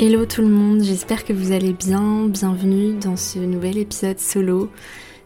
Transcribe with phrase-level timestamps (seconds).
[0.00, 2.28] Hello tout le monde, j'espère que vous allez bien.
[2.28, 4.70] Bienvenue dans ce nouvel épisode solo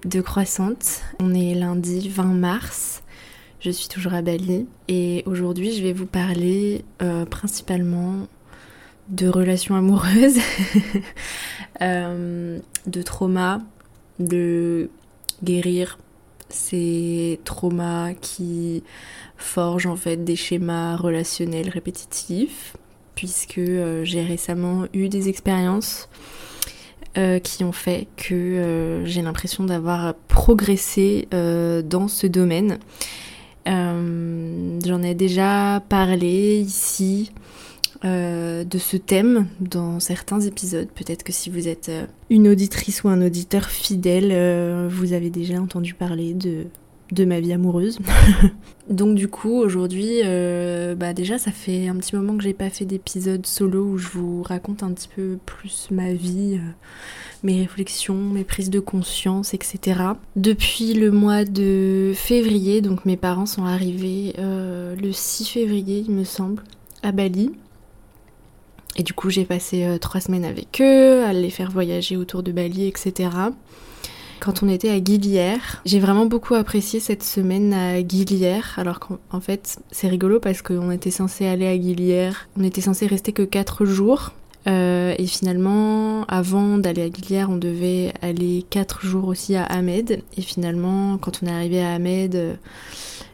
[0.07, 1.03] de Croissante.
[1.21, 3.03] On est lundi 20 mars.
[3.61, 8.29] Je suis toujours à Bali et aujourd'hui je vais vous parler euh, principalement
[9.11, 10.39] de relations amoureuses,
[11.83, 13.61] euh, de trauma,
[14.21, 14.89] de
[15.45, 15.99] guérir
[16.49, 18.85] ces traumas qui
[19.37, 22.75] forgent en fait des schémas relationnels répétitifs
[23.15, 26.09] puisque euh, j'ai récemment eu des expériences
[27.19, 32.79] euh, qui ont fait que euh, j'ai l'impression d'avoir progressé dans ce domaine.
[33.67, 37.31] J'en ai déjà parlé ici
[38.03, 40.89] de ce thème dans certains épisodes.
[40.93, 41.93] Peut-être que si vous êtes
[42.29, 46.67] une auditrice ou un auditeur fidèle, vous avez déjà entendu parler de
[47.13, 47.99] de ma vie amoureuse.
[48.89, 52.69] Donc du coup aujourd'hui, euh, bah déjà ça fait un petit moment que j'ai pas
[52.69, 56.71] fait d'épisode solo où je vous raconte un petit peu plus ma vie, euh,
[57.45, 60.01] mes réflexions, mes prises de conscience, etc.
[60.35, 66.15] Depuis le mois de février, donc mes parents sont arrivés euh, le 6 février il
[66.15, 66.63] me semble,
[67.03, 67.53] à Bali.
[68.97, 72.53] Et du coup j'ai passé trois semaines avec eux, à les faire voyager autour de
[72.53, 73.29] Bali, etc
[74.43, 75.81] quand on était à Guilière.
[75.87, 80.91] J'ai vraiment beaucoup apprécié cette semaine à Guilière, alors qu'en fait c'est rigolo parce qu'on
[80.91, 84.33] était censé aller à Guilière, on était censé rester que 4 jours.
[84.69, 90.23] Euh, et finalement, avant d'aller à Guilière, on devait aller 4 jours aussi à Ahmed.
[90.37, 92.55] Et finalement, quand on est arrivé à Ahmed, euh,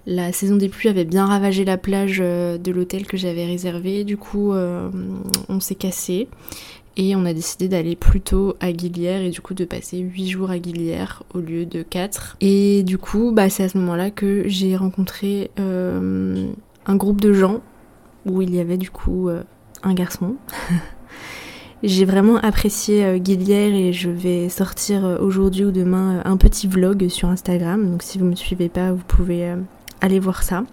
[0.06, 4.04] la saison des pluies avait bien ravagé la plage euh, de l'hôtel que j'avais réservé.
[4.04, 6.28] Du coup, on s'est cassé
[6.98, 10.50] et on a décidé d'aller plutôt à Guilière et du coup de passer 8 jours
[10.50, 12.36] à Guilière au lieu de 4.
[12.40, 16.50] Et du coup, bah, c'est à ce moment-là que j'ai rencontré euh,
[16.86, 17.60] un groupe de gens
[18.26, 19.44] où il y avait du coup euh,
[19.84, 20.34] un garçon.
[21.84, 27.28] j'ai vraiment apprécié euh, et je vais sortir aujourd'hui ou demain un petit vlog sur
[27.28, 27.92] Instagram.
[27.92, 29.54] Donc si vous ne me suivez pas, vous pouvez
[30.00, 30.64] aller voir ça.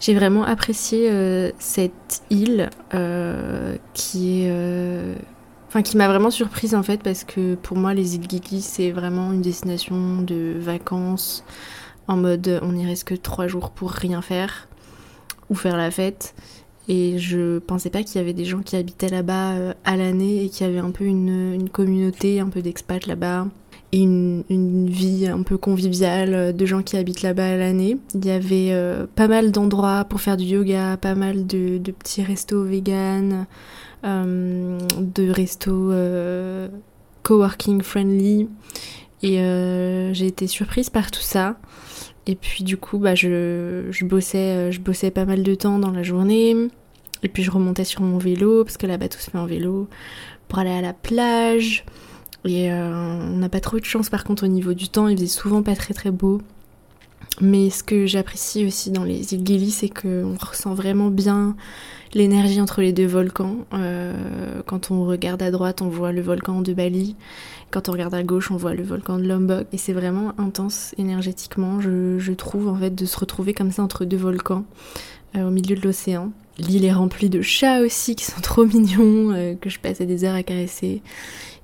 [0.00, 4.48] J'ai vraiment apprécié euh, cette île euh, qui est.
[4.50, 5.14] Euh,
[5.94, 9.42] m'a vraiment surprise en fait, parce que pour moi, les îles Gili, c'est vraiment une
[9.42, 11.44] destination de vacances
[12.08, 14.68] en mode on y reste que trois jours pour rien faire
[15.48, 16.34] ou faire la fête.
[16.88, 20.48] Et je pensais pas qu'il y avait des gens qui habitaient là-bas à l'année et
[20.48, 23.46] qu'il y avait un peu une, une communauté, un peu d'expats là-bas
[23.92, 27.96] une, vie un peu conviviale de gens qui habitent là-bas à l'année.
[28.14, 31.92] Il y avait euh, pas mal d'endroits pour faire du yoga, pas mal de, de
[31.92, 33.46] petits restos vegan,
[34.04, 36.68] euh, de restos euh,
[37.22, 38.48] coworking friendly.
[39.22, 39.36] Et
[40.14, 41.56] j'ai été surprise par tout ça.
[42.26, 45.90] Et puis du coup, bah, je, je, bossais, je bossais pas mal de temps dans
[45.90, 46.56] la journée.
[47.22, 49.88] Et puis je remontais sur mon vélo, parce que là-bas tout se fait en vélo,
[50.48, 51.84] pour aller à la plage.
[52.44, 55.08] Et euh, on n'a pas trop eu de chance par contre au niveau du temps,
[55.08, 56.40] il faisait souvent pas très très beau.
[57.40, 61.56] Mais ce que j'apprécie aussi dans les îles Gili, c'est qu'on ressent vraiment bien
[62.12, 63.56] l'énergie entre les deux volcans.
[63.72, 67.16] Euh, quand on regarde à droite, on voit le volcan de Bali.
[67.70, 69.66] Quand on regarde à gauche, on voit le volcan de Lombok.
[69.72, 74.04] Et c'est vraiment intense énergétiquement, je, trouve, en fait, de se retrouver comme ça entre
[74.04, 74.64] deux volcans
[75.36, 76.32] euh, au milieu de l'océan.
[76.58, 80.34] L'île est remplie de chats aussi qui sont trop mignons, que je passais des heures
[80.34, 81.00] à caresser.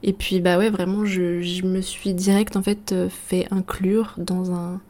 [0.03, 4.53] Et puis bah ouais, vraiment, je, me suis direct en fait euh, fait inclure dans
[4.53, 4.81] un,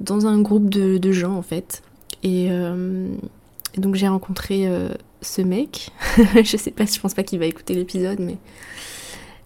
[0.00, 1.82] dans un groupe de, gens en fait.
[2.22, 3.08] Et, euh,
[3.76, 4.88] donc j'ai rencontré euh,
[5.20, 5.90] ce mec.
[6.16, 8.38] je sais pas, je pense pas qu'il va écouter l'épisode, mais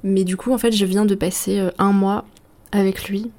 [0.05, 2.25] mais du coup en fait je viens de passer un mois
[2.71, 3.33] avec lui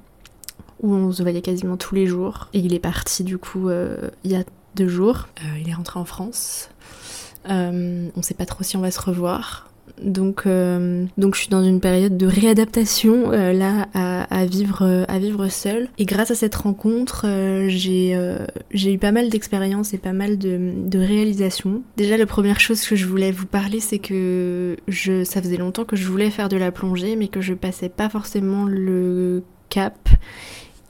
[0.82, 2.48] où on se voyait quasiment tous les jours.
[2.52, 5.28] Et il est parti du coup il y a deux jours.
[5.58, 6.68] il est rentré en France.
[7.48, 9.69] on sait pas trop si on va se revoir.
[10.02, 15.18] Donc, euh, donc je suis dans une période de réadaptation euh, là à, vivre à
[15.18, 15.88] vivre seule.
[15.98, 18.18] Et grâce à cette rencontre, euh, j'ai
[18.70, 21.82] j'ai eu pas mal d'expériences et pas mal de, de réalisations.
[21.96, 25.84] Déjà, la première chose que je voulais vous parler, c'est que je ça faisait longtemps
[25.84, 30.08] que je voulais faire de la plongée, mais que je passais pas forcément le cap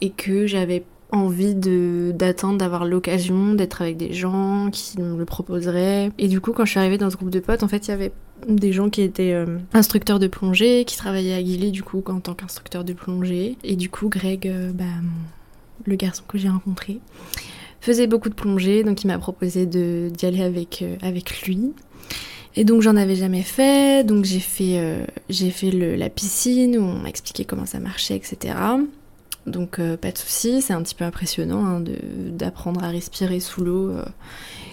[0.00, 5.24] et que j'avais envie de d'attendre d'avoir l'occasion d'être avec des gens qui me le
[5.24, 7.88] proposeraient et du coup quand je suis arrivée dans ce groupe de potes en fait
[7.88, 8.12] il y avait
[8.48, 12.20] des gens qui étaient euh, instructeurs de plongée qui travaillaient à Guilly du coup en
[12.20, 14.84] tant qu'instructeur de plongée et du coup Greg euh, bah,
[15.84, 17.00] le garçon que j'ai rencontré
[17.80, 21.72] faisait beaucoup de plongée donc il m'a proposé d'y aller avec euh, avec lui
[22.56, 26.82] et donc j'en avais jamais fait, donc j'ai fait, j'ai fait le, la piscine où
[26.82, 28.54] on m'a expliqué comment ça marchait, etc.
[29.46, 31.84] Donc pas de souci, c'est un petit peu impressionnant hein,
[32.32, 33.92] d'apprendre à respirer sous l'eau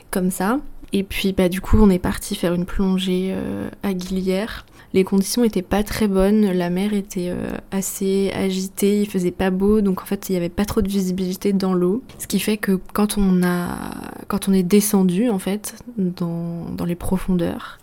[0.10, 0.60] comme ça.
[0.94, 3.36] Et puis bah du coup on est parti faire une plongée
[3.84, 4.66] à Guilière.
[4.94, 7.34] Les conditions étaient pas très bonnes, la mer était
[7.72, 10.88] assez agitée, il faisait pas beau, donc en fait il y avait pas trop de
[10.88, 12.02] visibilité dans l'eau.
[12.20, 13.78] Ce qui fait que quand on a
[14.28, 17.80] quand on est descendu en fait dans, les profondeurs,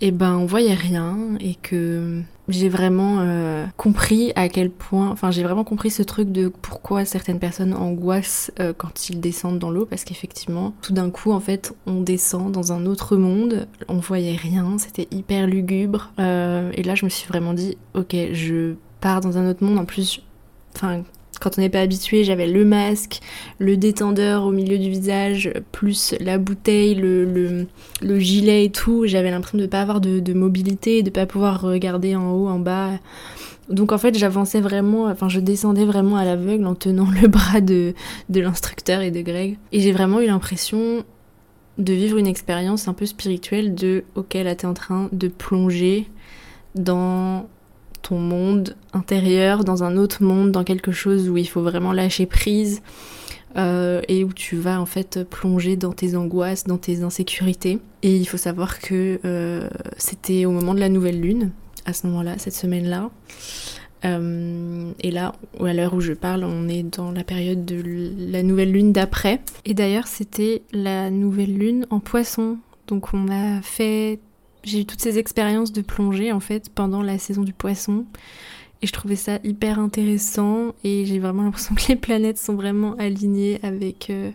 [0.00, 5.30] eh ben on voyait rien et que j'ai vraiment euh, compris à quel point, enfin
[5.30, 9.70] j'ai vraiment compris ce truc de pourquoi certaines personnes angoissent euh, quand ils descendent dans
[9.70, 9.86] l'eau.
[9.86, 14.36] Parce qu'effectivement tout d'un coup en fait on descend dans un autre monde, on voyait
[14.36, 16.12] rien, c'était hyper lugubre.
[16.18, 19.78] Euh, et là je me suis vraiment dit ok je pars dans un autre monde.
[19.78, 20.22] En plus,
[20.74, 21.02] enfin
[21.40, 23.20] quand on n'est pas habitué, j'avais le masque,
[23.58, 27.66] le détendeur au milieu du visage, plus la bouteille, le,
[28.02, 29.06] le, gilet et tout.
[29.06, 32.48] J'avais l'impression de ne pas avoir de, mobilité, de ne pas pouvoir regarder en haut,
[32.48, 32.90] en bas.
[33.70, 37.60] Donc en fait, j'avançais vraiment, enfin je descendais vraiment à l'aveugle en tenant le bras
[37.60, 37.94] de,
[38.28, 39.58] de l'instructeur et de Greg.
[39.72, 41.04] Et j'ai vraiment eu l'impression
[41.78, 46.08] de vivre une expérience un peu spirituelle de ok là t'es en train de plonger
[46.74, 47.48] dans
[48.02, 52.26] ton monde intérieur dans un autre monde, dans quelque chose où il faut vraiment lâcher
[52.26, 52.82] prise
[53.56, 57.78] euh, et où tu vas en fait plonger dans tes angoisses, dans tes insécurités.
[58.02, 61.50] Et il faut savoir que euh, c'était au moment de la nouvelle lune,
[61.84, 63.10] à ce moment-là, cette semaine-là.
[64.04, 67.82] Euh, et là, à l'heure où je parle, on est dans la période de
[68.18, 69.40] la nouvelle lune d'après.
[69.64, 72.58] Et d'ailleurs, c'était la nouvelle lune en poisson.
[72.86, 74.20] Donc on a fait
[74.64, 78.04] j'ai eu toutes ces expériences de plongée en fait pendant la saison du poisson.
[78.82, 80.74] Et je trouvais ça hyper intéressant.
[80.84, 84.30] Et j'ai vraiment l'impression que les planètes sont vraiment alignées avec euh,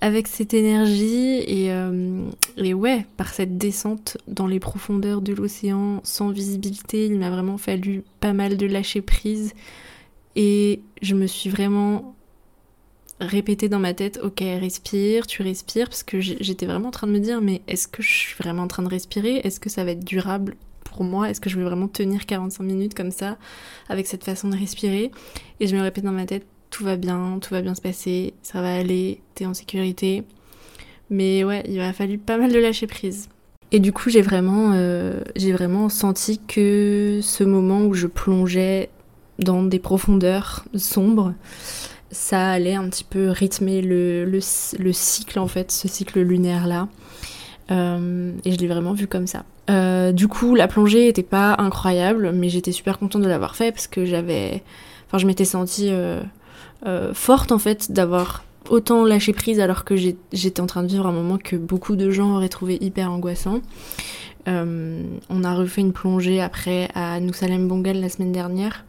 [0.00, 1.42] avec cette énergie.
[1.46, 7.18] Et, euh, et ouais par cette descente dans les profondeurs de l'océan sans visibilité il
[7.18, 9.52] m'a vraiment fallu pas mal de lâcher prise.
[10.36, 12.14] Et je me suis vraiment
[13.20, 17.12] répéter dans ma tête, ok, respire, tu respires, parce que j'étais vraiment en train de
[17.12, 19.40] me dire, mais est-ce que je suis vraiment en train de respirer?
[19.44, 21.30] Est-ce que ça va être durable pour moi?
[21.30, 23.36] Est-ce que je vais vraiment tenir 45 minutes comme ça,
[23.88, 25.10] avec cette façon de respirer?
[25.60, 28.34] Et je me répète dans ma tête, tout va bien, tout va bien se passer,
[28.42, 30.24] ça va aller, t'es en sécurité.
[31.10, 33.28] Mais ouais, il m'a fallu pas mal de lâcher prise.
[33.70, 38.88] Et du coup, j'ai vraiment, euh, j'ai vraiment senti que ce moment où je plongeais
[39.38, 41.34] dans des profondeurs sombres,
[42.10, 46.88] ça allait un petit peu rythmer le, le, cycle en fait, ce cycle lunaire là.
[47.70, 49.44] Euh, et je l'ai vraiment vu comme ça.
[49.70, 53.72] Euh, du coup, la plongée était pas incroyable, mais j'étais super contente de l'avoir fait
[53.72, 54.62] parce que j'avais,
[55.06, 56.22] enfin, je m'étais sentie euh,
[57.14, 61.12] forte en fait d'avoir autant lâché prise alors que j'étais en train de vivre un
[61.12, 63.60] moment que beaucoup de gens auraient trouvé hyper angoissant.
[64.46, 68.84] on a refait une plongée après à Nusalem Bongal la semaine dernière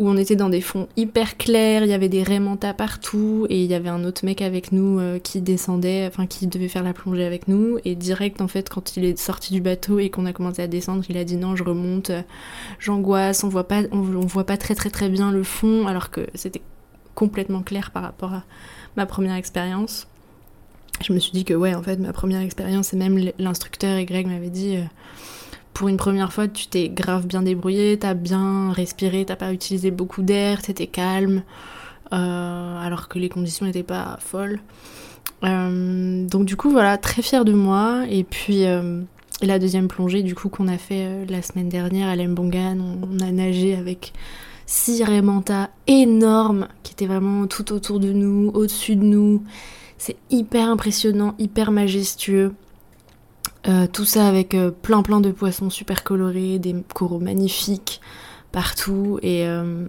[0.00, 3.62] où on était dans des fonds hyper clairs, il y avait des raimentas partout, et
[3.62, 6.82] il y avait un autre mec avec nous euh, qui descendait, enfin qui devait faire
[6.82, 10.08] la plongée avec nous, et direct en fait quand il est sorti du bateau et
[10.08, 12.22] qu'on a commencé à descendre, il a dit non je remonte, euh,
[12.78, 16.26] j'angoisse, on voit pas, on, voit pas très très très bien le fond, alors que
[16.34, 16.62] c'était
[17.14, 18.44] complètement clair par rapport à
[18.96, 20.06] ma première expérience.
[21.04, 24.06] Je me suis dit que ouais en fait ma première expérience et même l'instructeur et
[24.06, 24.84] Greg m'avaient dit euh,
[25.80, 29.90] pour une première fois, tu t'es grave bien débrouillé, t'as bien respiré, t'as pas utilisé
[29.90, 31.42] beaucoup d'air, t'étais calme,
[32.12, 34.60] euh, alors que les conditions n'étaient pas folles.
[35.42, 38.04] Euh, donc du coup, voilà, très fière de moi.
[38.10, 39.00] Et puis euh,
[39.40, 43.30] la deuxième plongée, du coup, qu'on a fait la semaine dernière à Lembongan, on, a
[43.30, 44.12] nagé avec
[44.66, 49.42] six manta énormes qui étaient vraiment tout autour de nous, au-dessus de nous.
[49.96, 52.52] C'est hyper impressionnant, hyper majestueux.
[53.68, 58.00] Euh, tout ça avec euh, plein plein de poissons super colorés, des coraux magnifiques
[58.52, 59.18] partout.
[59.22, 59.84] Et euh,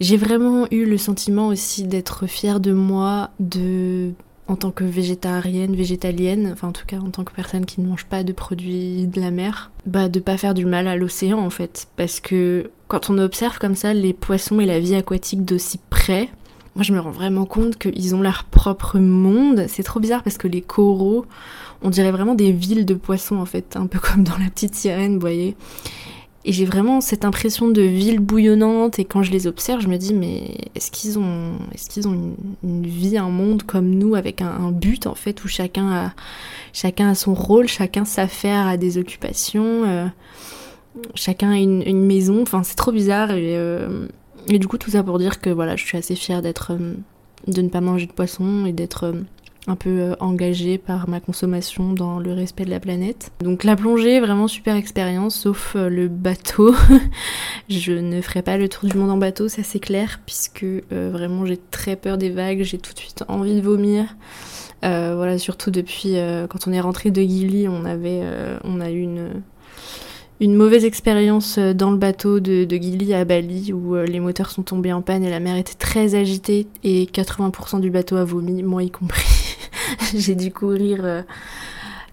[0.00, 4.12] j'ai vraiment eu le sentiment aussi d'être fière de moi de
[4.46, 7.86] en tant que végétarienne, végétalienne, enfin en tout cas en tant que personne qui ne
[7.86, 11.38] mange pas de produits de la mer, bah de pas faire du mal à l'océan
[11.38, 11.88] en fait.
[11.96, 16.30] Parce que quand on observe comme ça les poissons et la vie aquatique d'aussi près,
[16.74, 20.38] moi je me rends vraiment compte qu'ils ont leur propre monde, c'est trop bizarre parce
[20.38, 21.26] que les coraux
[21.82, 24.74] on dirait vraiment des villes de poissons en fait, un peu comme dans la petite
[24.74, 25.56] sirène, vous voyez.
[26.44, 29.98] Et j'ai vraiment cette impression de ville bouillonnante et quand je les observe, je me
[29.98, 34.70] dis mais est-ce qu'ils ont, est-ce ont une, vie, un monde comme nous avec un,
[34.70, 36.12] but en fait où chacun a,
[36.72, 40.06] chacun a son rôle, chacun s'affaire à des occupations, euh,
[41.14, 42.40] chacun a une, maison.
[42.40, 44.06] Enfin c'est trop bizarre et, euh,
[44.48, 46.94] et, du coup tout ça pour dire que voilà je suis assez fière d'être, euh,
[47.46, 49.12] de ne pas manger de poisson et d'être
[49.68, 53.30] un peu engagée par ma consommation dans le respect de la planète.
[53.40, 56.74] Donc la plongée, vraiment super expérience, sauf le bateau.
[57.68, 61.46] je ne ferai pas le tour du monde en bateau, ça c'est clair, puisque vraiment
[61.46, 64.16] j'ai très peur des vagues, j'ai tout de suite envie de vomir.
[64.82, 66.16] voilà, surtout depuis
[66.48, 68.22] quand on est rentré de Gili, on avait,
[68.64, 69.42] on a eu une
[70.40, 74.20] une mauvaise expérience euh, dans le bateau de, de Gili à Bali où euh, les
[74.20, 78.16] moteurs sont tombés en panne et la mer était très agitée et 80% du bateau
[78.16, 79.56] a vomi, moi y compris.
[80.14, 81.22] J'ai dû courir euh,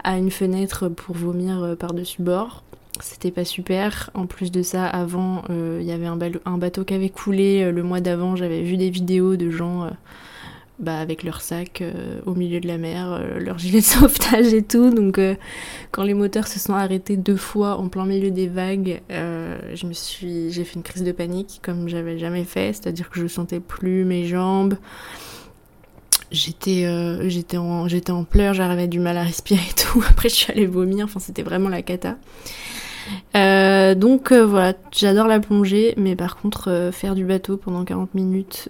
[0.04, 2.64] à une fenêtre pour vomir par-dessus bord.
[3.02, 4.10] C'était pas super.
[4.14, 8.00] En plus de ça, avant, il y avait un, bateau qui avait coulé le mois
[8.00, 8.38] d'avant.
[8.38, 9.90] J'avais vu des vidéos de gens
[10.78, 14.54] bah, avec leur sac euh, au milieu de la mer, euh, leur gilet de sauvetage
[14.54, 14.90] et tout.
[14.90, 15.36] Donc euh,
[15.92, 19.94] quand les moteurs se sont arrêtés deux fois en plein milieu des vagues, je me
[19.94, 23.60] suis, j'ai fait une crise de panique comme j'avais jamais fait, c'est-à-dire que je sentais
[23.60, 24.78] plus mes jambes.
[26.32, 26.86] J'étais,
[27.30, 30.04] j'étais en, j'étais en pleurs, j'avais du mal à respirer et tout.
[30.10, 31.06] Après, je suis allée vomir.
[31.06, 32.18] Enfin, c'était vraiment la cata.
[33.36, 37.84] Euh, donc euh, voilà, j'adore la plongée, mais par contre euh, faire du bateau pendant
[37.84, 38.70] 40 minutes,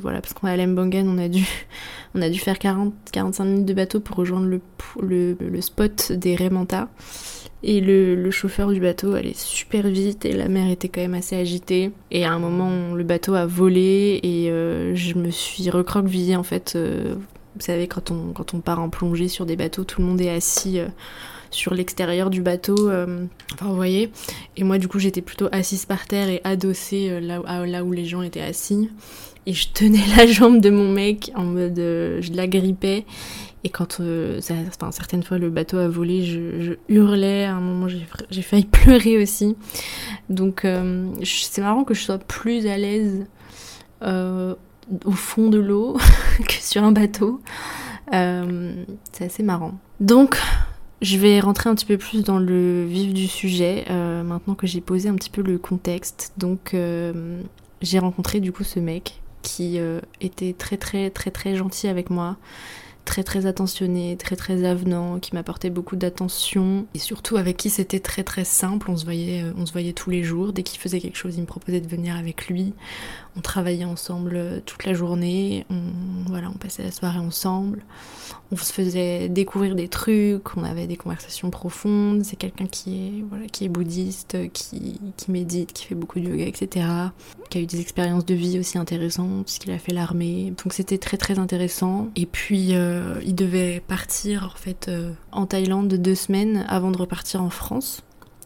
[0.00, 1.46] voilà, parce qu'on est à on a dû,
[2.14, 6.88] on a dû faire 40-45 minutes de bateau pour rejoindre le, le, spot des Remanta.
[7.64, 11.36] Et le, chauffeur du bateau allait super vite et la mer était quand même assez
[11.36, 11.92] agitée.
[12.10, 14.48] Et à un moment, le bateau a volé et
[14.94, 16.76] je me suis recroquevillée en fait.
[16.76, 20.20] vous savez, quand on, quand on part en plongée sur des bateaux, tout le monde
[20.20, 20.80] est assis
[21.52, 22.90] sur l'extérieur du bateau.
[22.90, 24.10] Euh, enfin, vous voyez.
[24.56, 28.04] Et moi, du coup, j'étais plutôt assise par terre et adossée euh, là, où les
[28.04, 28.90] gens étaient assis.
[29.46, 31.78] Et je tenais la jambe de mon mec en mode.
[31.78, 33.04] Euh, je la grippais.
[33.64, 34.02] Et quand
[34.40, 37.44] ça, enfin, certaines fois le bateau a volé, je, hurlais.
[37.44, 39.56] À un moment, j'ai failli pleurer aussi.
[40.28, 40.66] Donc,
[41.22, 43.26] c'est marrant que je sois plus à l'aise
[44.02, 45.96] au fond de l'eau
[46.48, 47.40] que sur un bateau.
[48.10, 49.78] c'est assez marrant.
[50.00, 50.36] Donc,
[51.02, 54.68] je vais rentrer un petit peu plus dans le vif du sujet euh, maintenant que
[54.68, 56.32] j'ai posé un petit peu le contexte.
[56.38, 57.42] Donc euh,
[57.82, 62.08] j'ai rencontré du coup ce mec qui euh, était très très très très gentil avec
[62.08, 62.36] moi,
[63.04, 68.00] très très attentionné, très très avenant, qui m'apportait beaucoup d'attention et surtout avec qui c'était
[68.00, 68.88] très très simple.
[68.88, 70.52] On se voyait, on se voyait tous les jours.
[70.52, 72.74] Dès qu'il faisait quelque chose, il me proposait de venir avec lui.
[73.36, 75.66] On travaillait ensemble toute la journée.
[75.70, 75.80] On,
[76.26, 77.82] voilà, on passait la soirée ensemble
[78.52, 82.22] on se faisait découvrir des trucs, on avait des conversations profondes.
[82.22, 86.44] C'est quelqu'un qui est voilà, qui est bouddhiste, qui, médite, qui fait beaucoup de yoga,
[86.44, 86.86] etc.
[87.48, 90.52] Qui a eu des expériences de vie aussi intéressantes puisqu'il a fait l'armée.
[90.62, 92.08] Donc c'était très très intéressant.
[92.14, 96.98] Et puis euh, il devait partir en fait euh, en Thaïlande deux semaines avant de
[96.98, 98.02] repartir en France.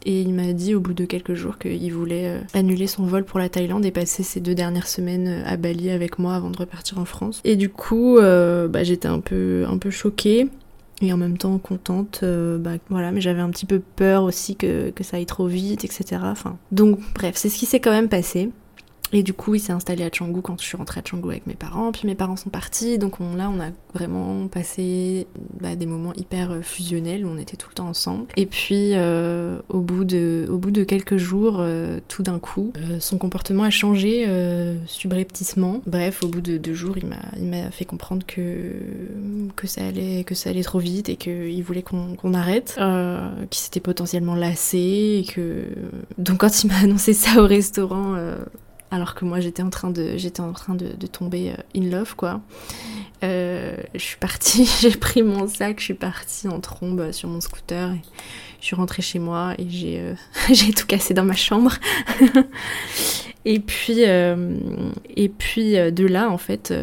[0.09, 3.25] Et il m'a dit au bout de quelques jours qu'il voulait euh, annuler son vol
[3.25, 6.49] pour la Thaïlande et passer ses deux dernières semaines euh, à Bali avec moi avant
[6.49, 7.41] de repartir en France.
[7.43, 10.49] Et du coup, euh, bah, j'étais un peu, un peu choquée
[11.03, 14.89] et en même temps contente bah, voilà mais j'avais un petit peu peur aussi que,
[14.89, 18.09] que ça aille trop vite etc enfin donc bref c'est ce qui s'est quand même
[18.09, 18.49] passé
[19.13, 21.47] et du coup, il s'est installé à Canggu quand je suis rentrée à Canggu avec
[21.47, 21.93] mes parents.
[21.93, 25.27] Puis mes parents sont partis, donc là, on a vraiment passé
[25.61, 28.27] bah, des moments hyper euh, fusionnels où on était tout le temps ensemble.
[28.37, 32.73] Et puis, euh, au, bout de, au bout de quelques jours, euh, tout d'un coup,
[32.99, 34.27] son comportement a changé
[34.87, 35.83] subrepticement.
[35.87, 37.07] Bref, au bout de deux jours, il
[37.49, 38.73] m'a fait comprendre que,
[39.55, 42.79] que, ça allait, que ça allait trop vite et qu'il voulait qu'on arrête,
[43.51, 45.23] qu'il s'était potentiellement lassé.
[45.23, 45.65] Et que...
[46.19, 48.17] Donc, quand il m'a annoncé ça au restaurant,
[48.91, 52.15] alors que moi j'étais en train de j'étais en train de, tomber euh, in love
[52.15, 52.41] quoi.
[53.25, 57.41] Euh, je suis partie, j'ai pris mon sac, je suis partie en trombe sur mon
[57.41, 57.93] scooter
[58.59, 60.15] je suis rentrée chez moi et j'ai euh,
[60.77, 61.75] tout cassé dans ma chambre.
[63.45, 66.75] et puis et puis de là en fait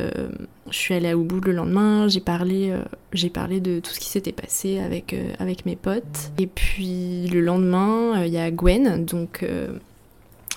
[0.69, 2.73] je suis allée à Ubud le lendemain, j'ai parlé
[3.11, 7.41] j'ai parlé de tout ce qui s'était passé avec avec mes potes et puis le
[7.41, 9.43] lendemain il y a Gwen donc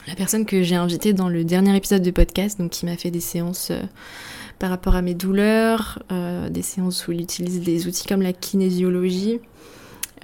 [0.06, 3.10] la personne que j'ai invitée dans le dernier épisode de podcast, donc qui m'a fait
[3.10, 3.80] des séances euh,
[4.58, 8.32] par rapport à mes douleurs, euh, des séances où il utilise des outils comme la
[8.32, 9.40] kinésiologie,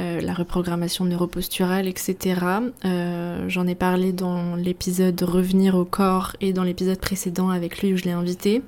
[0.00, 2.40] euh, la reprogrammation neuroposturale, etc.
[3.48, 7.96] J'en ai parlé dans l'épisode Revenir au corps et dans l'épisode précédent avec lui où
[7.96, 8.62] je l'ai invité.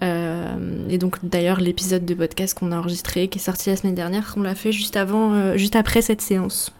[0.00, 4.34] et donc d'ailleurs l'épisode de podcast qu'on a enregistré, qui est sorti la semaine dernière,
[4.36, 6.72] on l'a fait juste avant, juste après cette séance.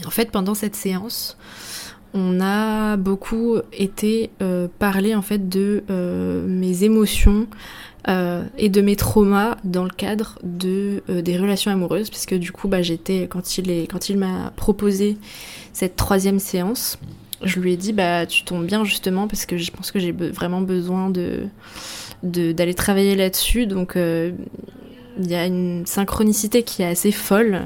[0.00, 1.36] Et en fait pendant cette séance,
[2.14, 7.46] on a beaucoup été euh, parler en fait de euh, mes émotions
[8.08, 12.68] euh, et de mes traumas dans le cadre de des relations amoureuses puisque du coup
[12.68, 15.16] bah j'étais quand il est quand il m'a proposé
[15.72, 16.98] cette troisième séance
[17.42, 20.12] je lui ai dit bah tu tombes bien justement parce que je pense que j'ai
[20.12, 21.44] vraiment besoin de
[22.22, 23.96] d'aller travailler là-dessus donc
[25.18, 27.60] il y a une synchronicité qui est assez folle.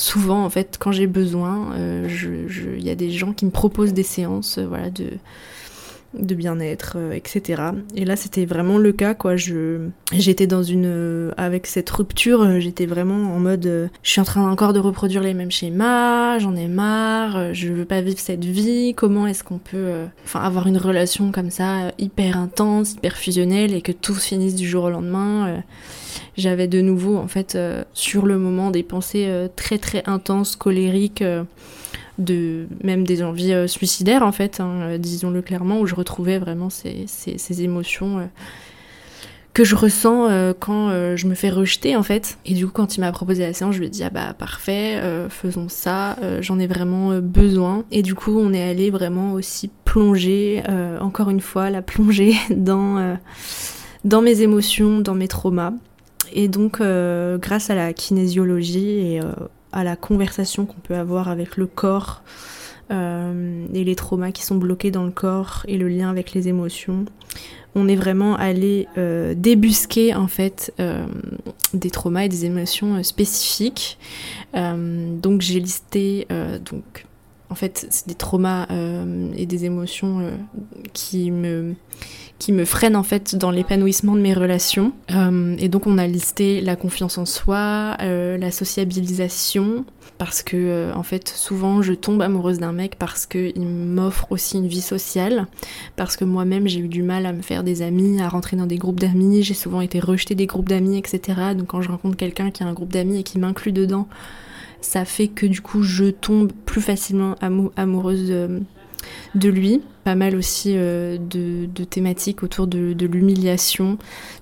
[0.00, 4.02] Souvent, en fait, quand j'ai besoin, il y a des gens qui me proposent des
[4.02, 5.10] séances, voilà, de
[6.14, 7.62] de bien-être, euh, etc.
[7.94, 9.36] Et là, c'était vraiment le cas, quoi.
[9.36, 14.20] Je, j'étais dans une, euh, avec cette rupture, euh, j'étais vraiment en mode, je suis
[14.20, 18.18] en train encore de reproduire les mêmes schémas, j'en ai marre, je veux pas vivre
[18.18, 18.92] cette vie.
[18.96, 19.92] Comment est-ce qu'on peut,
[20.24, 24.56] enfin, avoir une relation comme ça, hyper intense, hyper fusionnelle, et que tout se finisse
[24.56, 25.62] du jour au lendemain.
[26.36, 27.56] J'avais de nouveau, en fait,
[27.92, 31.22] sur le moment, des pensées très très intenses, colériques
[32.20, 36.38] de même des envies euh, suicidaires en fait, hein, euh, disons-le clairement, où je retrouvais
[36.38, 38.24] vraiment ces, ces, émotions euh,
[39.52, 40.28] que je ressens
[40.60, 42.38] quand je me fais rejeter en fait.
[42.46, 44.32] Et du coup quand il m'a proposé la séance, je lui ai dit ah bah
[44.32, 47.84] parfait, faisons ça, j'en ai vraiment besoin.
[47.90, 50.62] Et du coup on est allé vraiment aussi plonger,
[51.00, 53.18] encore une fois, la plonger dans,
[54.04, 55.72] dans mes émotions, dans mes traumas.
[56.32, 59.20] Et donc grâce à la kinésiologie et
[59.72, 62.22] à la conversation qu'on peut avoir avec le corps
[62.90, 66.48] euh, et les traumas qui sont bloqués dans le corps et le lien avec les
[66.48, 67.04] émotions.
[67.76, 71.06] On est vraiment allé euh, débusquer en fait euh,
[71.72, 73.98] des traumas et des émotions spécifiques.
[74.54, 76.26] donc j'ai listé
[76.64, 77.06] donc
[77.50, 78.66] en fait c'est des traumas
[79.36, 80.30] et des émotions
[80.92, 81.74] qui me
[82.40, 84.92] qui me freine en fait dans l'épanouissement de mes relations.
[85.12, 89.84] Euh, et donc on a listé la confiance en soi, euh, la sociabilisation,
[90.16, 94.56] parce que euh, en fait souvent je tombe amoureuse d'un mec parce qu'il m'offre aussi
[94.56, 95.46] une vie sociale,
[95.96, 98.66] parce que moi-même j'ai eu du mal à me faire des amis, à rentrer dans
[98.66, 101.20] des groupes d'amis, j'ai souvent été rejetée des groupes d'amis, etc.
[101.54, 104.08] Donc quand je rencontre quelqu'un qui a un groupe d'amis et qui m'inclut dedans,
[104.80, 107.34] ça fait que du coup je tombe plus facilement
[107.76, 108.32] amoureuse
[109.34, 113.98] de lui, pas mal aussi euh, de, thématiques autour de, l'humiliation,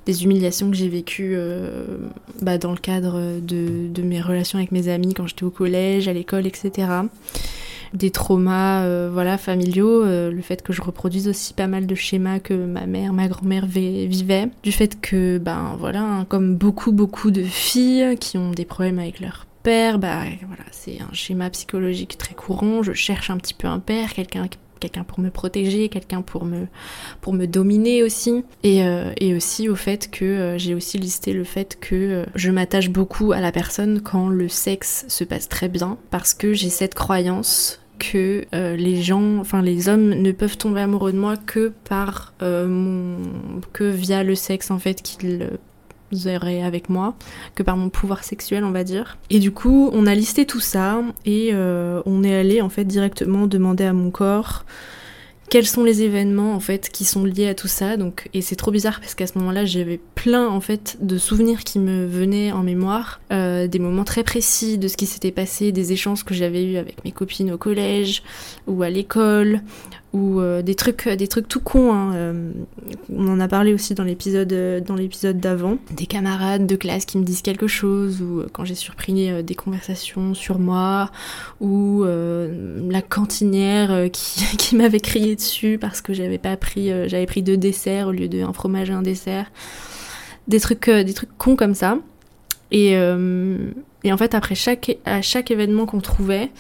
[0.07, 1.99] des humiliations que j'ai vécues euh,
[2.43, 6.13] bah, dans le cadre de, mes relations avec mes amis quand j'étais au collège, à
[6.13, 6.89] l'école, etc.
[7.95, 12.39] Des traumas euh, voilà, familiaux, le fait que je reproduise aussi pas mal de schémas
[12.39, 17.31] que ma mère, ma grand-mère vivaient, du fait que, ben voilà, hein, comme beaucoup, beaucoup
[17.31, 19.48] de filles qui ont des problèmes avec leur
[19.99, 22.83] bah voilà, c'est un schéma psychologique très courant.
[22.83, 26.67] Je cherche un petit peu un père, quelqu'un quelqu'un pour me protéger, quelqu'un pour me,
[27.21, 28.45] pour me dominer aussi.
[28.63, 32.51] Et, euh, aussi au fait que euh, j'ai aussi listé le fait que euh, je
[32.51, 36.71] m'attache beaucoup à la personne quand le sexe se passe très bien, parce que j'ai
[36.71, 41.73] cette croyance que les gens, enfin les hommes ne peuvent tomber amoureux de moi que
[41.89, 43.17] par mon,
[43.73, 45.49] que via le sexe en fait qu'ils
[46.63, 47.15] avec moi
[47.55, 49.19] que par mon pouvoir sexuel on va dire.
[49.31, 52.85] Et du coup on a listé tout ça et euh, on est allé en fait
[52.85, 54.65] directement demander à mon corps
[55.49, 57.97] quels sont les événements en fait qui sont liés à tout ça.
[57.97, 61.65] Donc et c'est trop bizarre parce qu'à ce moment-là j'avais plein en fait de souvenirs
[61.65, 65.73] qui me venaient en mémoire euh, des moments très précis de ce qui s'était passé
[65.73, 68.23] des échanges que j'avais eu avec mes copines au collège
[68.67, 69.63] ou à l'école
[70.13, 72.51] ou euh, des trucs des trucs tout cons hein, euh,
[73.15, 77.19] on en a parlé aussi dans l'épisode dans l'épisode d'avant des camarades de classe qui
[77.19, 81.11] me disent quelque chose ou quand j'ai surpris des conversations sur moi
[81.61, 87.27] ou la cantinière qui, qui m'avait crié dessus parce que j'avais pas pris, euh, j'avais
[87.27, 89.51] pris deux desserts au lieu d'un fromage et un dessert.
[90.47, 91.99] Des trucs, euh, des trucs cons comme ça.
[92.71, 93.71] Et, euh,
[94.05, 96.51] et en fait, après chaque, à chaque événement qu'on trouvait,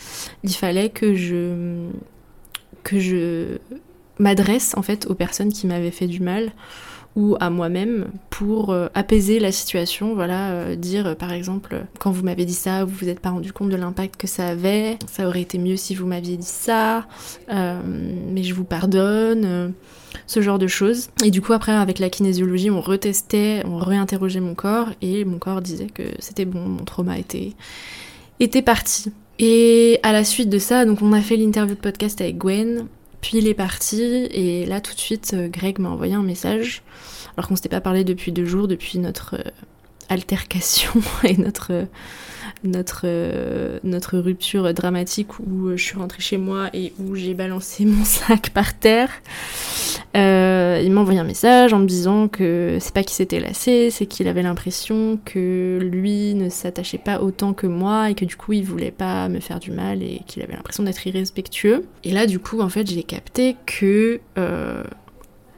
[0.42, 1.88] il fallait que je,
[2.88, 3.58] que je
[4.18, 6.52] m'adresse en fait aux personnes qui m'avaient fait du mal
[7.16, 12.12] ou à moi-même pour euh, apaiser la situation, voilà, euh, dire euh, par exemple quand
[12.12, 14.98] vous m'avez dit ça, vous vous êtes pas rendu compte de l'impact que ça avait,
[15.06, 17.06] ça aurait été mieux si vous m'aviez dit ça,
[17.48, 19.74] mais je vous pardonne,
[20.26, 21.10] ce genre de choses.
[21.22, 25.38] Et du coup après avec la kinésiologie, on retestait, on réinterrogeait mon corps et mon
[25.38, 27.52] corps disait que c'était bon, mon trauma était
[28.40, 29.12] était parti.
[29.38, 32.86] Et à la suite de ça, donc on a fait l'interview de podcast avec Gwen,
[33.20, 34.02] puis il est parti.
[34.02, 36.82] Et là tout de suite euh, Greg m'a envoyé un message.
[37.36, 39.50] Alors qu'on s'était pas parlé depuis deux jours depuis notre euh,
[40.08, 41.84] altercation et notre euh,
[42.64, 47.84] notre, euh, notre rupture dramatique où je suis rentrée chez moi et où j'ai balancé
[47.86, 49.10] mon sac par terre.
[50.16, 53.90] Euh, il m'a envoyé un message en me disant que c'est pas qu'il s'était lassé,
[53.90, 58.36] c'est qu'il avait l'impression que lui ne s'attachait pas autant que moi et que du
[58.36, 61.84] coup il voulait pas me faire du mal et qu'il avait l'impression d'être irrespectueux.
[62.04, 64.82] Et là du coup en fait j'ai capté que euh,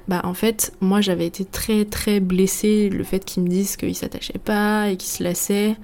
[0.09, 3.95] bah en fait moi j'avais été très très blessée le fait qu'ils me disent qu'il
[3.95, 5.77] s'attachait pas et qu'il se lassait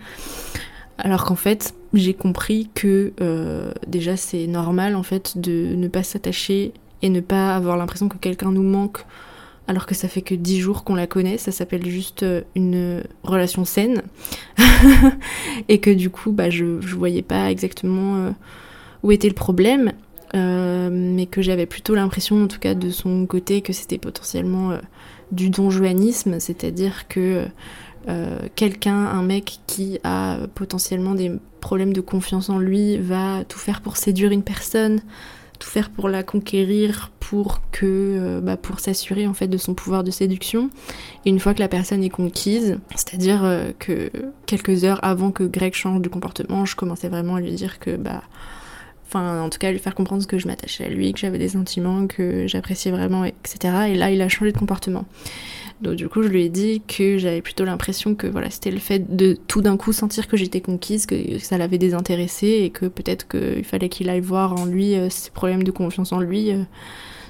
[0.98, 6.02] alors qu'en fait, j'ai compris que euh, déjà c'est normal en fait de ne pas
[6.02, 9.04] s'attacher et ne pas avoir l'impression que quelqu'un nous manque
[9.68, 13.02] alors que ça fait que dix jours qu'on la connaît, ça s'appelle juste euh, une
[13.24, 14.02] relation saine,
[15.68, 18.30] et que du coup, bah, je, je voyais pas exactement euh,
[19.02, 19.92] où était le problème,
[20.35, 24.78] mais que j'avais plutôt l'impression, en tout cas de son côté, que c'était potentiellement
[25.32, 27.46] du donjuanisme, c'est-à-dire que
[28.54, 33.80] quelqu'un, un mec qui a potentiellement des problèmes de confiance en lui, va tout faire
[33.80, 35.00] pour séduire une personne,
[35.58, 39.74] tout faire pour la conquérir, pour que, euh, bah, pour s'assurer en fait de son
[39.74, 40.70] pouvoir de séduction.
[41.24, 44.10] Et une fois que la personne est conquise, c'est-à-dire euh, que
[44.46, 47.96] quelques heures avant que Greg change de comportement, je commençais vraiment à lui dire que
[47.96, 48.22] bah
[49.16, 52.07] en tout cas lui faire comprendre que je m'attachais à lui, que j'avais des sentiments,
[52.07, 53.88] que j'appréciais vraiment, etc.
[53.88, 55.05] Et là il a changé de comportement.
[55.81, 58.79] Donc du coup, je lui ai dit que j'avais plutôt l'impression que voilà, c'était le
[58.79, 62.87] fait de tout d'un coup sentir que j'étais conquise, que ça l'avait désintéressé et que
[62.87, 66.50] peut-être qu'il fallait qu'il aille voir en lui euh, ses problèmes de confiance en lui,
[66.50, 66.62] euh,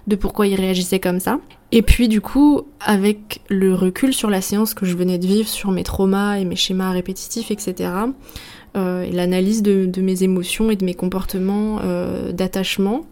[0.06, 1.40] de pourquoi il réagissait comme ça.
[1.72, 5.48] Et puis du coup, avec le recul sur la séance que je venais de vivre,
[5.48, 7.90] sur mes traumas et mes schémas répétitifs, etc.,
[8.76, 11.80] et l'analyse de, mes émotions et de mes comportements
[12.32, 13.06] d'attachement,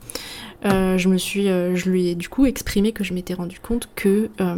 [0.66, 3.90] euh, je me suis, euh, lui ai du coup exprimé que je m'étais rendu compte
[3.94, 4.56] que euh,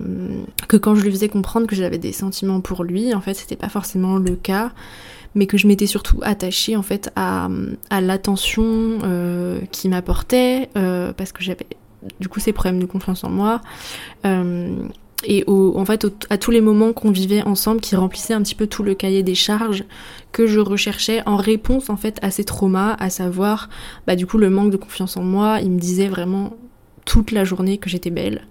[0.68, 3.56] que quand je lui faisais comprendre que j'avais des sentiments pour lui, en fait, c'était
[3.56, 4.70] pas forcément le cas,
[5.34, 7.48] mais que je m'étais surtout attachée en fait à,
[7.90, 8.98] à l'attention
[9.72, 11.66] qu'il m'apportait parce que j'avais
[12.20, 13.60] du coup ces problèmes de confiance en moi
[15.26, 18.66] et en fait à tous les moments qu'on vivait ensemble qui remplissaient un petit peu
[18.66, 19.84] tout le cahier des charges
[20.32, 23.68] que je recherchais en réponse en fait à ces traumas, à savoir
[24.06, 26.56] bah du coup le manque de confiance en moi, il me disait vraiment
[27.04, 28.46] toute la journée que j'étais belle.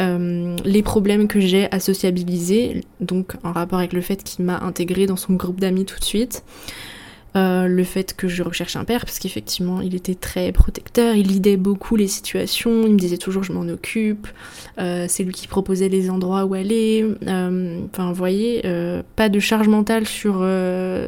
[0.00, 1.78] Euh, les problèmes que j'ai à
[3.00, 6.04] donc en rapport avec le fait qu'il m'a intégré dans son groupe d'amis tout de
[6.04, 6.42] suite,
[7.34, 11.28] euh, le fait que je recherche un père, parce qu'effectivement il était très protecteur, il
[11.28, 14.28] lidait beaucoup les situations, il me disait toujours je m'en occupe,
[14.78, 18.62] euh, c'est lui qui proposait les endroits où aller, euh, enfin vous voyez,
[19.16, 20.46] pas de charge mentale sur,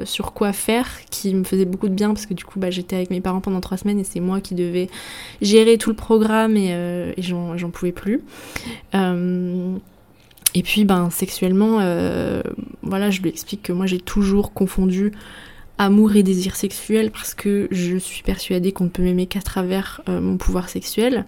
[0.05, 2.97] sur quoi faire, qui me faisait beaucoup de bien, parce que du coup bah, j'étais
[2.97, 4.89] avec mes parents pendant trois semaines et c'est moi qui devais
[5.43, 6.71] gérer tout le programme et,
[7.19, 8.23] et j'en pouvais plus.
[8.95, 11.81] et puis ben sexuellement,
[12.83, 15.13] voilà, je lui explique que moi j'ai toujours confondu
[15.79, 20.01] amour et désir sexuel parce que je suis persuadée qu'on ne peut m'aimer qu'à travers
[20.09, 21.25] euh, mon pouvoir sexuel.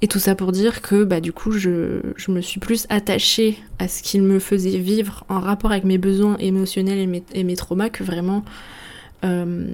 [0.00, 3.88] Et tout ça pour dire que bah, du coup je, me suis plus attachée à
[3.88, 8.04] ce qu'il me faisait vivre en rapport avec mes besoins émotionnels et mes, traumas que
[8.04, 8.44] vraiment
[9.24, 9.66] euh,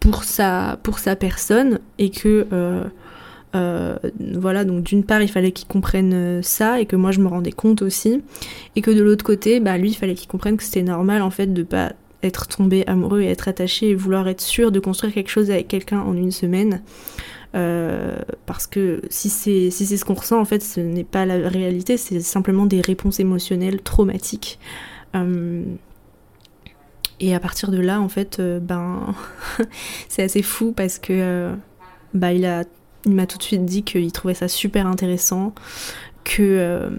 [0.00, 2.48] pour, sa, pour sa personne et que
[3.54, 3.96] euh,
[4.34, 7.52] voilà, donc d'une part, il fallait qu'il comprenne ça et que moi je me rendais
[7.52, 8.22] compte aussi.
[8.74, 11.30] Et que de l'autre côté, bah lui, il fallait qu'il comprenne que c'était normal en
[11.30, 11.92] fait de pas
[12.24, 15.68] être tombé amoureux et être attaché et vouloir être sûr de construire quelque chose avec
[15.68, 16.82] quelqu'un en une semaine.
[17.54, 21.24] Euh, parce que si c'est si c'est ce qu'on ressent en fait ce n'est pas
[21.24, 24.58] la réalité c'est simplement des réponses émotionnelles traumatiques
[25.14, 25.62] euh,
[27.20, 29.14] et à partir de là en fait euh, ben
[30.08, 31.52] c'est assez fou parce que
[32.12, 32.64] bah il a
[33.06, 35.54] il m'a tout de suite dit qu'il trouvait ça super intéressant
[36.24, 36.90] que, euh,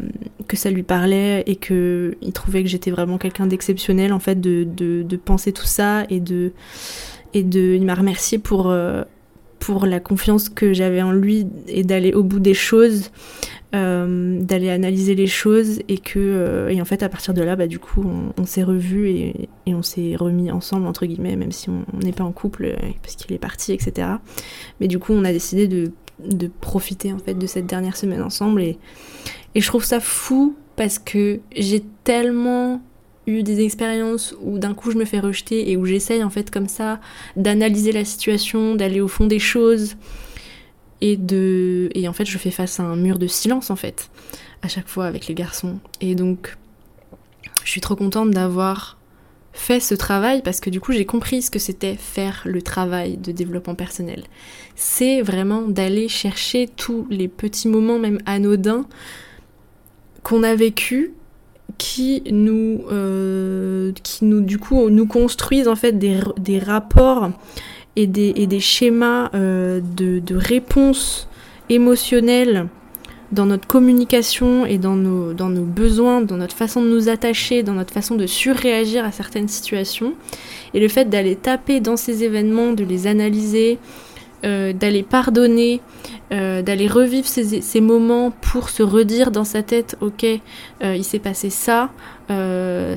[0.47, 4.39] que ça lui parlait et que il trouvait que j'étais vraiment quelqu'un d'exceptionnel en fait
[4.39, 6.51] de, de, penser tout ça et de
[7.33, 9.03] et de il m'a remercié pour euh,
[9.59, 13.09] pour la confiance que j'avais en lui et d'aller au bout des choses
[13.73, 17.65] euh, d'aller analyser les choses et que et en fait à partir de là bah
[17.65, 18.05] du coup
[18.37, 22.11] on, s'est revus et, et, on s'est remis ensemble entre guillemets même si on n'est
[22.11, 24.07] pas en couple parce qu'il est parti etc
[24.79, 28.21] mais du coup on a décidé de de profiter en fait de cette dernière semaine
[28.21, 28.77] ensemble et,
[29.53, 32.81] et je trouve ça fou parce que j'ai tellement
[33.27, 36.51] eu des expériences où d'un coup je me fais rejeter et où j'essaye en fait
[36.51, 36.99] comme ça
[37.35, 39.95] d'analyser la situation, d'aller au fond des choses
[41.01, 44.09] et de et en fait je fais face à un mur de silence en fait
[44.61, 45.79] à chaque fois avec les garçons.
[46.01, 46.55] Et donc
[47.63, 48.97] je suis trop contente d'avoir
[49.55, 53.17] fait ce travail parce que du coup j'ai compris ce que c'était faire le travail
[53.17, 54.23] de développement personnel.
[54.75, 58.85] C'est vraiment d'aller chercher tous les petits moments même anodins
[60.23, 61.13] qu'on a vécu
[61.77, 67.31] qui nous euh, qui nous du coup nous construisent en fait des, rapports
[67.95, 71.29] et des, et des schémas euh, de, de réponses
[71.69, 72.67] émotionnelles
[73.35, 77.61] dans notre communication et dans nos, dans nos besoins, dans notre façon de nous attacher,
[77.61, 80.13] dans notre façon de surréagir à certaines situations.
[80.73, 83.77] Et le fait d'aller taper dans ces événements, de les analyser,
[84.45, 85.81] euh, d'aller pardonner,
[86.31, 90.25] euh, d'aller revivre ces, moments pour se redire dans sa tête, ok,
[90.81, 91.89] il s'est passé ça,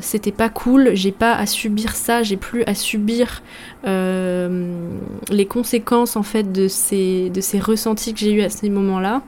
[0.01, 3.43] c'était pas cool, j'ai pas à subir ça, j'ai plus à subir
[3.85, 9.23] les conséquences en fait de ces, de ces ressentis que j'ai eu à ces moments-là.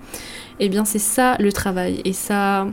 [0.60, 2.02] Et eh bien c'est ça le travail.
[2.04, 2.66] Et ça,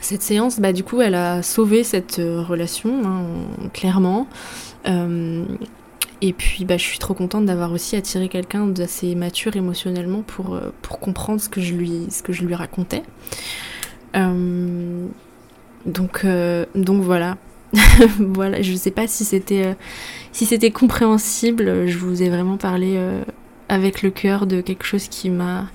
[0.00, 3.24] cette séance, bah, du coup, elle a sauvé cette euh, relation, hein,
[3.72, 4.28] clairement.
[4.86, 5.44] Euh,
[6.22, 10.54] et puis, bah, je suis trop contente d'avoir aussi attiré quelqu'un d'assez mature émotionnellement pour,
[10.54, 13.02] euh, comprendre ce que je lui, ce que je lui racontais.
[14.14, 16.26] donc,
[16.74, 17.36] donc voilà.
[18.18, 19.76] voilà, je sais pas si c'était
[20.32, 21.86] si c'était compréhensible.
[21.86, 23.00] Je vous ai vraiment parlé
[23.68, 25.68] avec le cœur de quelque chose qui m'a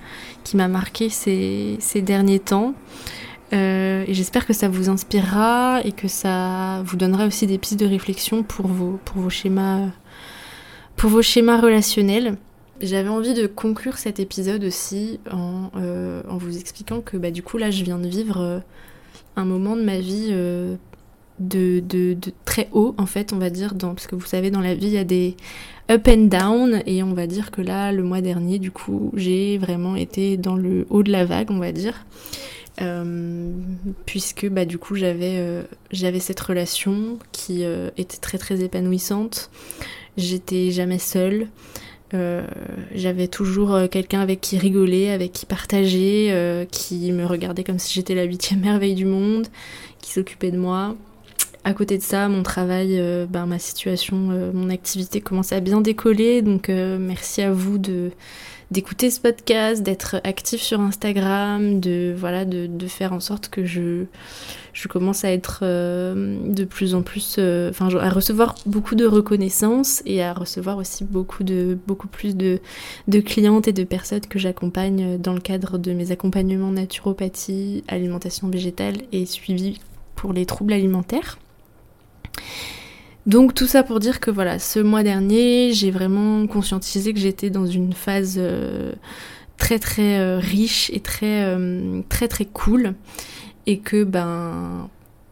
[0.46, 2.74] qui m'a marqué ces, derniers temps.
[3.52, 7.80] Euh, et j'espère que ça vous inspirera et que ça vous donnera aussi des pistes
[7.80, 9.90] de réflexion pour vos, pour vos, schémas,
[10.96, 12.38] pour vos schémas relationnels.
[12.80, 17.42] J'avais envie de conclure cet épisode aussi en, euh, en vous expliquant que bah, du
[17.42, 18.60] coup là je viens de vivre euh,
[19.38, 20.30] un moment de ma vie
[21.40, 24.74] de, très haut en fait on va dire dans, parce que vous savez dans la
[24.74, 25.36] vie il y a des
[25.92, 29.58] up and down et on va dire que là le mois dernier du coup j'ai
[29.58, 32.06] vraiment été dans le haut de la vague on va dire
[32.82, 33.52] euh,
[34.06, 39.50] puisque bah, du coup j'avais euh, j'avais cette relation qui euh, était très très épanouissante.
[40.18, 41.48] J'étais jamais seule.
[42.94, 48.16] j'avais toujours quelqu'un avec qui rigoler, avec qui partager, qui me regardait comme si j'étais
[48.16, 49.48] la huitième merveille du monde,
[50.02, 50.96] qui s'occupait de moi.
[51.66, 54.16] À côté de ça, mon travail, bah, ma situation,
[54.54, 58.12] mon activité commençait à bien décoller, donc merci à vous de
[58.72, 63.64] d'écouter ce podcast, d'être actif sur Instagram, de voilà, de, de, faire en sorte que
[63.64, 64.06] je,
[64.74, 69.06] je commence à être euh, de plus en plus, euh, enfin, à recevoir beaucoup de
[69.06, 72.60] reconnaissance et à recevoir aussi beaucoup de, beaucoup plus de,
[73.08, 78.50] de clientes et de personnes que j'accompagne dans le cadre de mes accompagnements naturopathie, alimentation
[78.50, 79.80] végétale et suivi
[80.16, 81.38] pour les troubles alimentaires.
[83.26, 87.50] Donc tout ça pour dire que voilà, ce mois dernier, j'ai vraiment conscientisé que j'étais
[87.50, 88.94] dans une phase euh,
[89.58, 92.94] très très euh, riche et très euh, très très cool
[93.66, 94.90] et que ben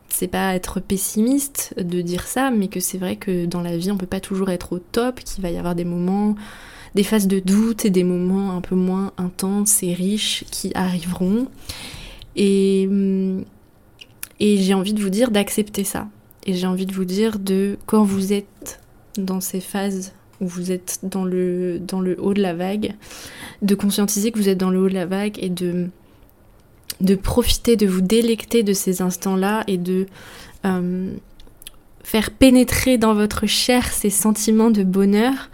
[0.09, 3.91] c'est pas être pessimiste de dire ça, mais que c'est vrai que dans la vie
[3.91, 6.35] on peut pas toujours être au top, qu'il va y avoir des moments,
[6.95, 11.47] des phases de doute et des moments un peu moins intenses et riches qui arriveront.
[12.35, 12.89] Et,
[14.39, 16.07] et j'ai envie de vous dire d'accepter ça,
[16.45, 18.79] et j'ai envie de vous dire de quand vous êtes
[19.17, 21.79] dans ces phases où vous êtes dans le,
[22.19, 22.95] haut de la vague,
[23.61, 25.87] de conscientiser que vous êtes dans le haut de la vague et de,
[27.01, 30.07] de profiter, de vous délecter de ces instants-là et de
[30.65, 31.13] euh,
[32.03, 35.49] faire pénétrer dans votre chair ces sentiments de bonheur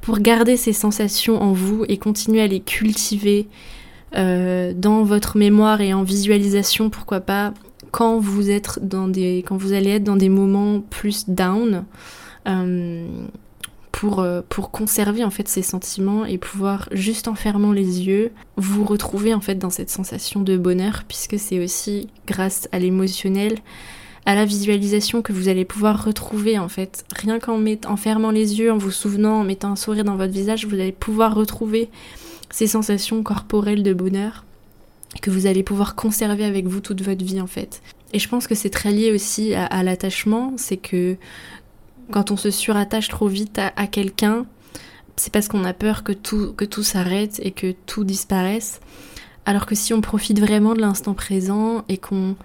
[0.00, 3.46] pour garder ces sensations en vous et continuer à les cultiver
[4.16, 7.54] euh, dans votre mémoire et en visualisation, pourquoi pas,
[7.94, 11.84] quand vous êtes dans des, quand allez être dans des moments plus down,
[12.48, 13.06] euh,
[13.92, 18.32] pour, euh, pour conserver en fait ces sentiments et pouvoir juste en fermant les yeux
[18.56, 23.58] vous retrouver en fait dans cette sensation de bonheur puisque c'est aussi grâce à l'émotionnel
[24.26, 27.04] à la visualisation que vous allez pouvoir retrouver en fait.
[27.14, 30.32] Rien qu'en en fermant les yeux en vous souvenant en mettant un sourire dans votre
[30.32, 31.90] visage vous allez pouvoir retrouver
[32.50, 34.44] ces sensations corporelles de bonheur
[35.20, 37.82] que vous allez pouvoir conserver avec vous toute votre vie en fait.
[38.12, 41.16] Et je pense que c'est très lié aussi à, l'attachement, c'est que
[42.12, 44.46] quand on se surattache trop vite à, quelqu'un,
[45.16, 48.80] c'est parce qu'on a peur que tout, que tout s'arrête et que tout disparaisse.
[49.46, 52.36] Alors que si on profite vraiment de l'instant présent et qu'on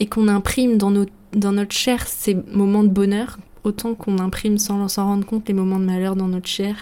[0.00, 0.92] et qu'on imprime dans,
[1.32, 5.54] dans notre chair ces moments de bonheur, autant qu'on imprime sans s'en rendre compte les
[5.54, 6.76] moments de malheur dans notre chair,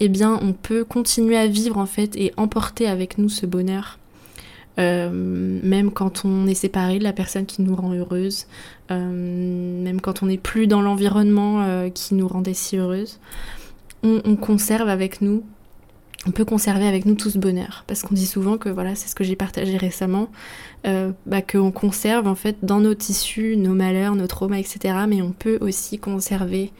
[0.00, 3.98] eh bien on peut continuer à vivre en fait et emporter avec nous ce bonheur
[4.78, 8.46] euh, même quand on est séparé de la personne qui nous rend heureuse,
[8.90, 13.20] euh, même quand on n'est plus dans l'environnement euh, qui nous rendait si heureuse,
[14.02, 15.44] on, conserve avec nous,
[16.26, 17.84] on peut conserver avec nous tout ce bonheur.
[17.86, 20.28] Parce qu'on dit souvent que, voilà, c'est ce que j'ai partagé récemment,
[20.84, 24.94] bah, qu'on conserve en fait dans nos tissus nos malheurs, nos traumas, etc.
[25.08, 26.70] Mais on peut aussi conserver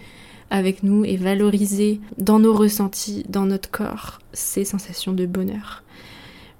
[0.50, 5.83] avec nous et valoriser dans nos ressentis, dans notre corps, ces sensations de bonheur.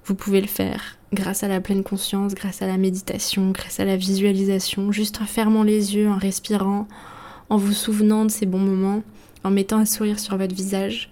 [0.05, 3.85] Vous pouvez le faire grâce à la pleine conscience, grâce à la méditation, grâce à
[3.85, 6.87] la visualisation, juste en fermant les yeux, en respirant,
[7.49, 9.01] en vous souvenant de ces bons moments,
[9.43, 11.09] en mettant un sourire sur votre visage,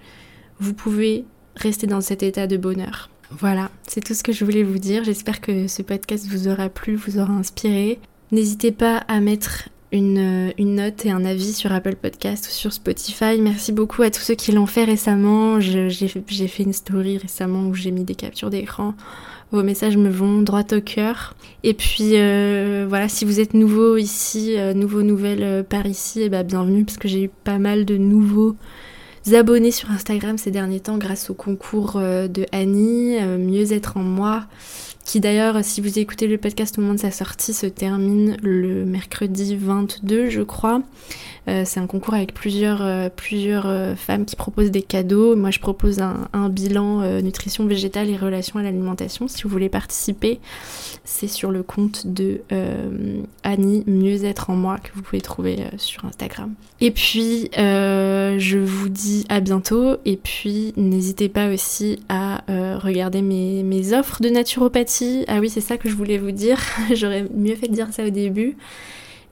[0.59, 1.25] vous pouvez
[1.55, 3.09] rester dans cet état de bonheur.
[3.31, 5.03] Voilà, c'est tout ce que je voulais vous dire.
[5.03, 7.99] J'espère que ce podcast vous aura plu, vous aura inspiré.
[8.31, 13.39] N'hésitez pas à mettre une, note et un avis sur Apple Podcast ou sur Spotify.
[13.39, 15.59] Merci beaucoup à tous ceux qui l'ont fait récemment.
[15.59, 18.95] J'ai fait une story récemment où j'ai mis des captures d'écran.
[19.51, 21.35] Vos messages me vont droit au cœur.
[21.61, 26.21] Et puis euh, voilà, si vous êtes nouveau ici, euh, nouveau nouvelle euh, par ici,
[26.21, 28.55] et eh ben, bienvenue parce que j'ai eu pas mal de nouveaux
[29.31, 34.47] abonnés sur Instagram ces derniers temps grâce au concours de Annie, Mieux être en moi
[35.05, 38.85] qui d'ailleurs, si vous écoutez le podcast au moment de sa sortie, se termine le
[38.85, 40.81] mercredi 22, je crois.
[41.49, 45.35] Euh, c'est un concours avec plusieurs, euh, plusieurs euh, femmes qui proposent des cadeaux.
[45.35, 49.27] Moi, je propose un, bilan nutrition végétale et relation à l'alimentation.
[49.27, 50.39] Si vous voulez participer,
[51.03, 52.41] c'est sur le compte de
[53.43, 56.53] Annie Mieux être en moi que vous pouvez trouver sur Instagram.
[56.81, 59.97] Et puis, je vous dis à bientôt.
[60.05, 62.43] Et puis, n'hésitez pas aussi à
[62.77, 65.25] regarder mes, mes offres de naturopathie.
[65.27, 66.59] Ah oui, c'est ça que je voulais vous dire.
[66.93, 68.57] J'aurais mieux fait de dire ça au début.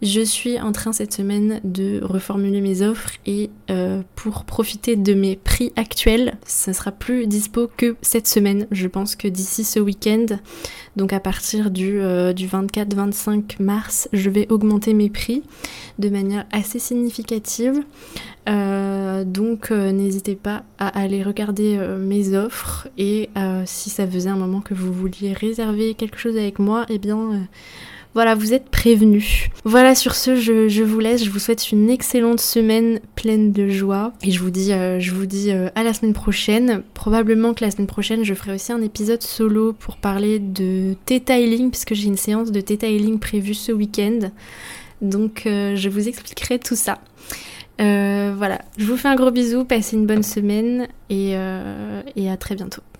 [0.01, 5.13] Je suis en train cette semaine de reformuler mes offres et euh, pour profiter de
[5.13, 8.65] mes prix actuels, ça sera plus dispo que cette semaine.
[8.71, 10.25] Je pense que d'ici ce week-end,
[10.95, 15.43] donc à partir du, euh, du 24-25 mars, je vais augmenter mes prix
[15.99, 17.83] de manière assez significative.
[18.49, 23.29] Euh, donc n'hésitez pas à aller regarder mes offres et
[23.65, 27.47] si ça faisait un moment que vous vouliez réserver quelque chose avec moi, eh bien
[28.13, 29.47] voilà, vous êtes prévenus.
[29.63, 31.23] Voilà, sur ce, je, vous laisse.
[31.23, 34.13] Je vous souhaite une excellente semaine pleine de joie.
[34.21, 36.83] Et je vous dis, euh, je vous dis euh, à la semaine prochaine.
[36.93, 41.71] Probablement que la semaine prochaine, je ferai aussi un épisode solo pour parler de T-Tiling,
[41.71, 44.31] puisque j'ai une séance de T-Tiling prévue ce week-end.
[45.01, 46.99] Donc, euh, je vous expliquerai tout ça.
[47.79, 52.81] voilà, je vous fais un gros bisou, passez une bonne semaine et à très bientôt.